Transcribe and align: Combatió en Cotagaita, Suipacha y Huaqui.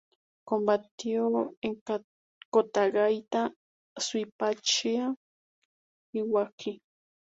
Combatió 0.45 1.53
en 1.61 1.79
Cotagaita, 2.49 3.53
Suipacha 3.95 5.13
y 6.11 6.21
Huaqui. 6.23 6.81